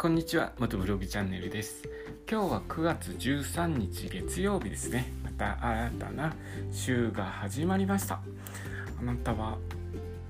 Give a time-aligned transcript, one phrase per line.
[0.00, 1.82] こんにちは元ブログチャンネルです。
[2.30, 5.12] 今日は9月13日月曜日ですね。
[5.24, 6.32] また新たな
[6.70, 8.20] 週が始まりました。
[9.00, 9.58] あなたは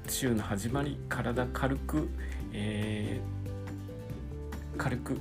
[0.08, 2.08] 週の始まり体軽く、
[2.54, 5.20] えー、軽く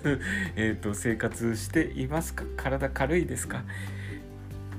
[0.56, 2.44] えと生活していますか？
[2.56, 3.62] 体軽いですか？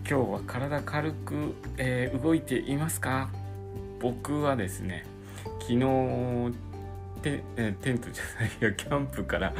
[0.09, 3.29] 今日は体軽く、えー、動いていますか？
[3.99, 5.05] 僕はですね
[5.61, 6.51] 昨日
[7.23, 7.41] テ
[7.81, 9.53] テントじゃないや キャンプから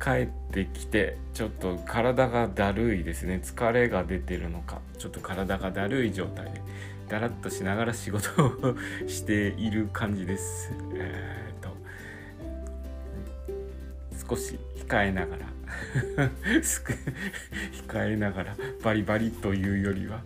[0.00, 3.40] 帰ってきてちょっと体がだるいですね。
[3.42, 4.80] 疲れが出てるのか。
[4.98, 6.60] ちょっと体がだるい状態で
[7.08, 8.76] だらっとしながら仕事を
[9.08, 10.72] している感じです。
[10.94, 11.76] えーと、
[14.28, 15.46] 少し控えながら
[17.88, 20.22] 控えながらバリバリというよりは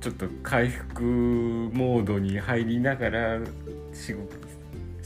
[0.00, 3.38] ちょっと回復モードに入りながら
[3.92, 4.45] 仕事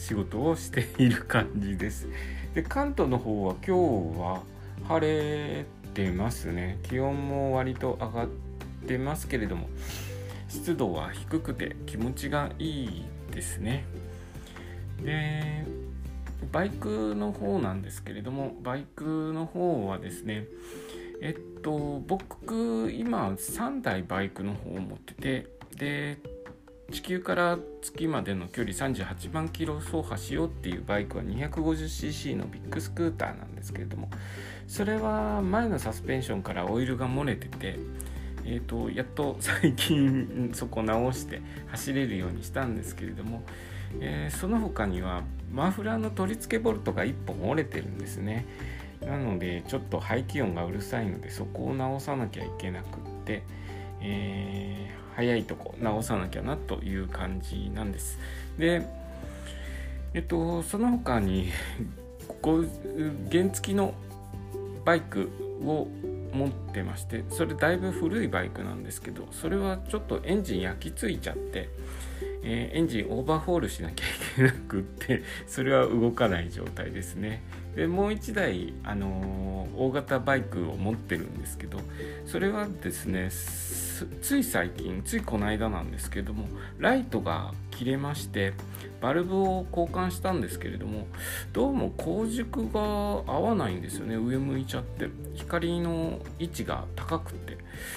[0.01, 2.09] 仕事をしている感じです。
[2.55, 4.43] で関東の方は今日は
[4.89, 8.29] 晴れてますね気温も割と上がっ
[8.89, 9.69] てますけれども
[10.49, 13.85] 湿度は低くて気持ちがいいですね。
[15.03, 15.67] で
[16.51, 20.47] バイクの方なんですけれどもバイクの方はですね
[21.21, 26.19] えっと僕今3台バイクの方を持っててで
[26.91, 34.11] 地球から月までの距離38万キロ走破しようっていうバイクは 250cc のビッグスクーターなんですけれども
[34.67, 37.79] それは前のサスペンションからオイルが漏れてて、
[38.45, 43.43] えーと、やっと最近そこ直して走れるようにしたんですけれども、
[44.01, 48.47] え、その他にはマフラーの取り付けボルトが1本折れてるんですね。
[49.01, 53.43] なのでちょっと排気音がうるさいのでそこを直さなきゃいけなくって、
[54.03, 58.19] えー早いとこ直さなきゃなという感じなんです。
[58.59, 58.87] で、
[60.15, 61.49] えっと、その他に
[62.27, 62.65] ここ
[63.31, 63.93] 原付きの
[64.87, 65.31] バイク
[65.63, 65.89] を
[66.33, 71.69] 持ってましてそれだいぶ古いバイクなんですけどそれはちょっとエンジン焼き付いちゃって、
[72.43, 77.43] えー、エンジンオーバーホールしなきゃいけなくって それは動かない状態ですね
[77.75, 81.81] でもう1台、あのー、大型バイクを持ってるんですけど
[82.27, 83.29] それはですね
[84.21, 86.47] つい最近ついこの間なんですけども
[86.79, 88.53] ライトが切れまして
[89.01, 91.07] バルブを交換したんですけれども
[91.53, 97.57] どうも光軸が合わないんですよね上向いちゃって光の位置が高くて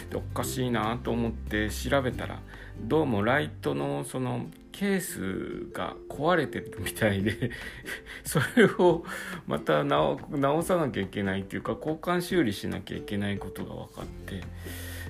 [0.09, 2.39] でおかしいなと思って調べたら
[2.81, 7.51] どうもライトのそのケースが壊れてるみたいで
[8.25, 9.05] それを
[9.45, 14.41] また直さなきゃいけないっていうか交換修理しなきゃいけないことが分かって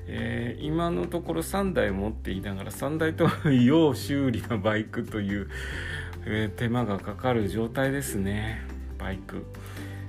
[0.07, 5.49] えー、今のところ3台持っていながら3台とも要修理のバイクという、
[6.25, 8.61] えー、手間がかかる状態ですね。
[8.97, 9.45] バイク。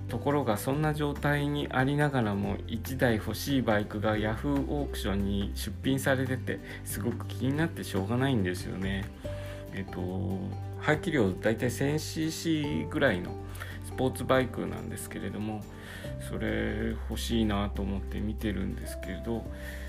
[0.09, 9.05] ところがそんな状態にありながらも1台欲しいバイクが Yahoo オークションに出品されててすごく気になってしょうがないんですよね。
[9.73, 10.39] えっ、ー、と
[10.81, 13.35] 排気量大体 1000cc ぐらいの
[13.87, 15.63] スポーツバイクなんですけれども
[16.29, 19.45] それ欲しいなと思って見てるんですけれど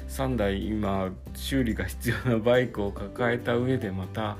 [0.07, 4.37] 3台今修理が必要なバイクを抱えた上でまた、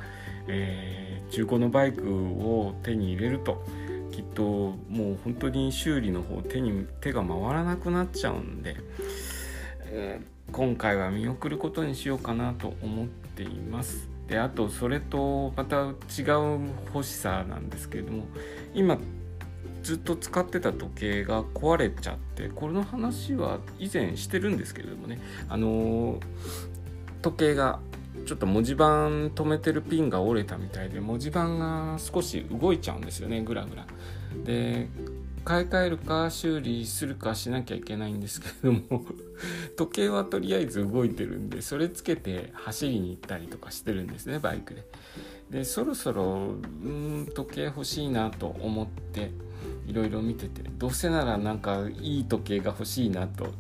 [0.48, 3.64] えー、中古のバイクを手に入れると
[4.12, 4.44] きっと
[4.90, 8.78] もう本当に修理の方手に手が回らなくなっちゃうんで、
[9.88, 14.08] えー、今回は見送ることにしようかなと思っています。
[14.28, 15.94] であとそれとまた違う
[16.94, 18.24] 欲しさなんですけれども
[18.74, 18.98] 今
[19.86, 26.20] ずっと使ってた時計が壊れちゃってこれの話は以前してるんですけれどもねあの
[27.22, 27.80] 時計が
[28.26, 33.86] ちょっと文字盤止めてるピンが折れたみたいで文字盤が少し動いちゃうんですよねグラグラ。
[34.44, 34.90] で
[35.44, 39.06] 買い替えるか修理するかしなきゃいけないんですけれども
[39.78, 44.84] 時計はとりあえず動いてるんでそれつけて走りに行ったりとかしてるんですねバイクで。
[45.52, 49.30] でそろそろうん時計欲しいなと思って
[49.88, 53.54] いろいろ見ててどうせならなんかいい時計が欲しいなと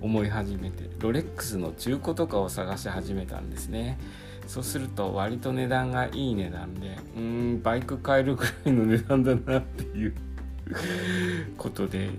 [0.00, 3.98] 思い始めてロレックスの中古とかを探し始めたんですね。
[4.46, 7.22] そうすると割と値段がいい値段でうー
[7.58, 10.14] んバイク買えるぐらいの値段だなっていう
[11.56, 12.10] ことで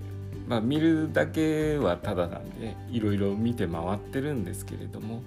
[0.48, 5.22] まあ見るだけはただなんでいろいろ見て回ってるんですけれども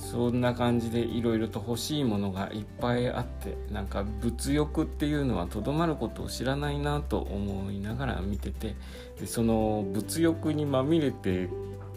[0.00, 8.74] そんな感じでいろいろと欲しいものがいっぱいあってなんか物欲っていうのはとどまることを知らないなと思いながら見てて
[9.20, 11.50] でその物欲にまみれて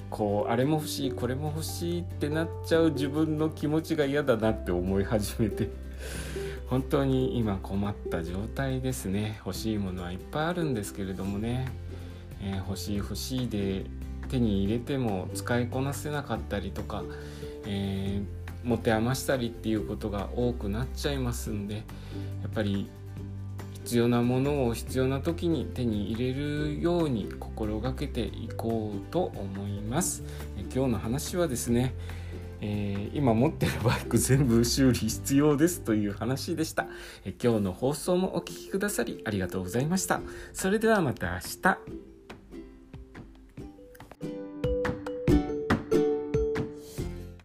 [0.09, 5.69] こうあれも欲しいこれも欲しいってなっちゃう自分の気持ちが嫌だなって思い始めて
[6.69, 9.39] 本当に今困った状態ですね。
[9.45, 11.67] 欲しいものはいっぱいあるんですけれどもね、
[12.41, 13.85] えー、欲しい欲しいで
[14.29, 17.03] 手に入れても使いこなせなかったりとか、
[17.65, 21.81] えー、持て余したりっていうことが多くなっちゃいますんでや
[22.47, 22.89] っぱり
[23.73, 30.23] 必要なものを必要な時に手に入れるように心がけていこうと思います。
[30.73, 31.93] 今日の話はですね
[32.65, 36.87] えー、今持ってるバイク全部修理必要ですという話でした、
[37.25, 40.21] え今日の放送もお聴きくださりありがとうございました。
[40.53, 42.12] それではまた明日。